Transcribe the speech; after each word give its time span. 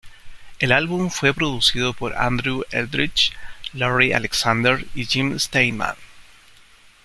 El 0.57 0.71
álbum 0.71 1.11
fue 1.11 1.31
producido 1.31 1.93
por 1.93 2.15
Andrew 2.17 2.63
Eldritch, 2.71 3.33
Larry 3.73 4.13
Alexander 4.13 4.83
y 4.95 5.05
Jim 5.05 5.37
Steinman. 5.37 5.93